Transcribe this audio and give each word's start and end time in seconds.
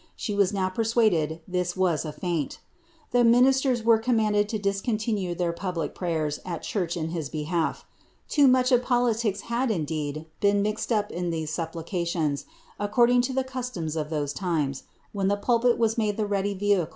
she 0.15 0.33
was 0.33 0.51
now 0.51 0.67
persuaded 0.67 1.41
ihis 1.47 1.77
was 1.77 2.03
a 2.05 2.11
feint. 2.11 2.57
The 3.11 3.23
ministers 3.23 3.83
were 3.83 3.99
com 3.99 4.17
manded 4.17 4.51
lo 4.51 4.57
discontinue 4.57 5.35
their 5.35 5.53
public 5.53 5.93
pravers 5.93 6.39
at 6.43 6.63
church 6.63 6.97
in 6.97 7.09
his 7.09 7.29
behalf. 7.29 7.85
Too 8.27 8.47
much 8.47 8.71
of 8.71 8.81
politics 8.81 9.41
had, 9.41 9.69
indeed, 9.69 10.25
been 10.39 10.63
mixed 10.63 10.91
up 10.91 11.11
in 11.11 11.29
these 11.29 11.53
supplications, 11.53 12.45
ac 12.79 12.89
cording 12.91 13.21
to 13.21 13.33
ihc 13.35 13.45
custom 13.45 13.89
of 13.95 14.09
those 14.09 14.33
times, 14.33 14.85
when 15.11 15.27
the 15.27 15.37
pulpit 15.37 15.77
was 15.77 15.99
made 15.99 16.17
the 16.17 16.25
really 16.25 16.55
vehicle 16.55 16.55
of 16.55 16.59
parly 16.59 16.81
agitation.' 16.81 16.87